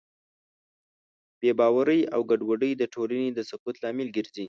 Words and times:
بېباورۍ 1.39 2.01
او 2.13 2.21
ګډوډۍ 2.29 2.71
د 2.77 2.83
ټولنې 2.93 3.29
د 3.33 3.39
سقوط 3.49 3.75
لامل 3.83 4.07
ګرځي. 4.15 4.39